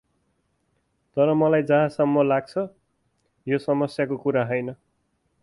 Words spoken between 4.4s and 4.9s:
हैन।